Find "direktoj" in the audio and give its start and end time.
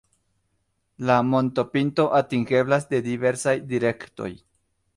3.75-4.31